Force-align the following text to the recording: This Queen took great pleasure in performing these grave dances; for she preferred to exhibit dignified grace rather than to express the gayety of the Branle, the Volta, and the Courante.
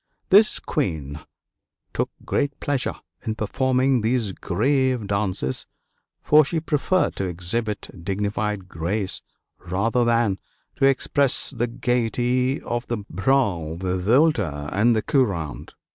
This 0.29 0.57
Queen 0.57 1.19
took 1.93 2.09
great 2.25 2.59
pleasure 2.59 2.95
in 3.23 3.35
performing 3.35 4.01
these 4.01 4.31
grave 4.31 5.05
dances; 5.05 5.67
for 6.23 6.43
she 6.43 6.59
preferred 6.59 7.15
to 7.17 7.25
exhibit 7.27 7.87
dignified 8.03 8.67
grace 8.67 9.21
rather 9.59 10.03
than 10.03 10.39
to 10.77 10.85
express 10.87 11.51
the 11.51 11.67
gayety 11.67 12.59
of 12.63 12.87
the 12.87 12.97
Branle, 13.11 13.77
the 13.77 13.95
Volta, 13.99 14.69
and 14.73 14.95
the 14.95 15.03
Courante. 15.03 15.75